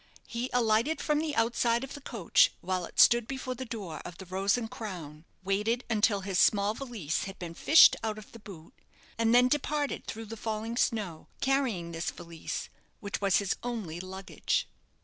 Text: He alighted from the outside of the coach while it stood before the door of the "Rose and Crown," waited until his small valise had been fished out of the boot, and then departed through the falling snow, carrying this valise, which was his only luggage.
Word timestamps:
He 0.25 0.49
alighted 0.51 0.99
from 0.99 1.19
the 1.19 1.35
outside 1.35 1.83
of 1.83 1.93
the 1.93 2.01
coach 2.01 2.51
while 2.61 2.85
it 2.85 2.99
stood 2.99 3.27
before 3.27 3.53
the 3.53 3.65
door 3.65 3.99
of 4.03 4.17
the 4.17 4.25
"Rose 4.25 4.57
and 4.57 4.67
Crown," 4.71 5.25
waited 5.43 5.83
until 5.91 6.21
his 6.21 6.39
small 6.39 6.73
valise 6.73 7.25
had 7.25 7.37
been 7.37 7.53
fished 7.53 7.95
out 8.03 8.17
of 8.17 8.31
the 8.31 8.39
boot, 8.39 8.73
and 9.19 9.35
then 9.35 9.47
departed 9.47 10.07
through 10.07 10.25
the 10.25 10.35
falling 10.35 10.75
snow, 10.75 11.27
carrying 11.39 11.91
this 11.91 12.09
valise, 12.09 12.67
which 12.99 13.21
was 13.21 13.37
his 13.37 13.55
only 13.61 13.99
luggage. 13.99 14.67